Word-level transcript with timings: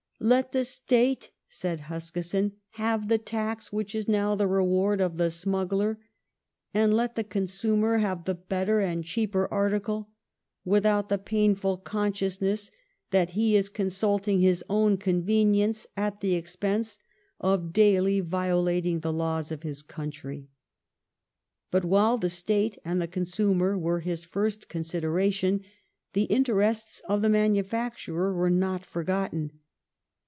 *' 0.21 0.21
Let 0.31 0.51
the 0.51 0.63
State," 0.63 1.31
said 1.49 1.85
Huskisson,'' 1.89 2.51
have 2.85 3.07
the 3.07 3.17
tax 3.17 3.73
which 3.73 3.95
is 3.95 4.07
now 4.07 4.35
the 4.35 4.45
reward 4.45 5.01
of 5.01 5.17
the 5.17 5.31
smuggler, 5.31 5.97
and 6.75 6.93
let 6.93 7.15
the 7.15 7.23
consumer 7.23 7.97
have 7.97 8.25
the 8.25 8.35
better 8.35 8.79
and 8.79 9.03
cheaper 9.03 9.47
article 9.51 10.11
without 10.63 11.09
the 11.09 11.17
painful 11.17 11.77
consciousness 11.77 12.69
that 13.09 13.31
he 13.31 13.55
is 13.55 13.67
consulting 13.67 14.41
his 14.41 14.63
own 14.69 14.95
convenience 14.97 15.87
at 15.97 16.21
the 16.21 16.35
expense 16.35 16.99
of 17.39 17.73
daily 17.73 18.19
violating 18.19 18.99
the 18.99 19.11
laws 19.11 19.51
of 19.51 19.63
his 19.63 19.81
country." 19.81 20.49
But 21.71 21.83
while 21.83 22.19
the 22.19 22.29
State 22.29 22.77
and 22.85 23.01
the 23.01 23.07
consumer 23.07 23.75
were 23.75 24.01
his 24.01 24.23
first 24.23 24.69
consideration, 24.69 25.61
the 26.13 26.25
interests 26.25 27.01
of 27.09 27.23
the 27.23 27.29
manufacturer 27.29 28.31
were 28.31 28.51
not 28.51 28.85
forgotten. 28.85 29.53